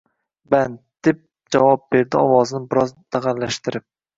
Band, 0.53 0.79
deb 1.09 1.19
javob 1.57 1.85
berdi 1.97 2.21
ovozini 2.25 2.73
biroz 2.73 2.89
dag`allashtirib 2.97 3.89